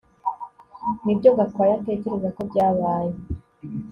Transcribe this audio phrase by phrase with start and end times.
[1.03, 3.13] Nibyo Gakwaya atekereza ko byabaye